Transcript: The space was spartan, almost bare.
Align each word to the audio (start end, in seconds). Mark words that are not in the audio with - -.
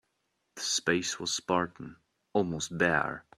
The 0.55 0.63
space 0.63 1.19
was 1.19 1.31
spartan, 1.31 1.97
almost 2.33 2.75
bare. 2.75 3.23